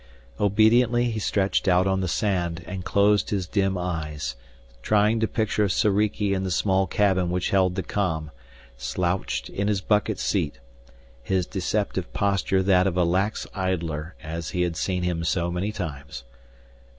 [0.39, 4.35] Obediently he stretched out on the sand and closed his dim eyes,
[4.81, 8.31] trying to picture Soriki in the small cabin which held the com,
[8.77, 10.57] slouched in his bucket seat,
[11.21, 15.71] his deceptive posture that of a lax idler, as he had seen him so many
[15.71, 16.23] times.